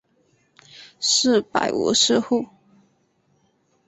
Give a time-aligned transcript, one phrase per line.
[0.99, 2.47] 四百五十户。